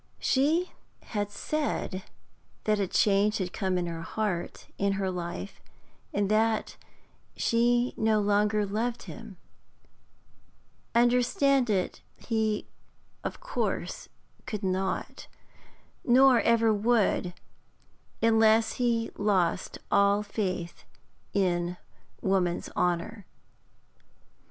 [0.17, 0.71] She
[1.03, 2.01] had said
[2.63, 5.61] that a change had come in her heart, in her life,
[6.11, 6.75] and that
[7.35, 9.37] she no longer loved him.
[10.95, 12.65] Understand it he
[13.23, 14.09] of course
[14.47, 15.27] could not,
[16.03, 17.35] nor ever would,
[18.23, 20.83] unless he lost all faith
[21.31, 21.77] in
[22.23, 23.27] woman's honour.